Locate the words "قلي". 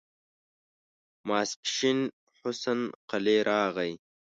3.09-3.37